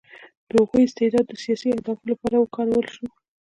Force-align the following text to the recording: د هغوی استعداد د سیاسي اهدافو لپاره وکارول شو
د 0.47 0.49
هغوی 0.61 0.83
استعداد 0.85 1.25
د 1.27 1.33
سیاسي 1.43 1.67
اهدافو 1.71 2.09
لپاره 2.11 2.35
وکارول 2.39 2.85
شو 2.95 3.05